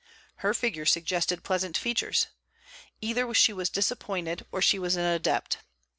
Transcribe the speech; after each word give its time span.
Her 0.37 0.55
figure 0.55 0.87
suggested 0.87 1.43
pleasant 1.43 1.77
features. 1.77 2.25
Either 3.01 3.31
she 3.35 3.53
was 3.53 3.69
disappointed 3.69 4.43
or 4.51 4.59
she 4.59 4.79
was 4.79 4.95
an 4.95 5.05
adept. 5.05 5.59